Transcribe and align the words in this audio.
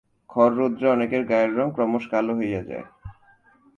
খর 0.29 0.49
রৌদ্রে 0.53 0.87
অনেকের 0.89 1.23
গায়ের 1.25 1.51
রঙ 1.57 1.67
ক্রমশ 1.71 2.03
কালো 2.11 2.33
হইয়া 2.35 2.61
যায়। 2.63 2.85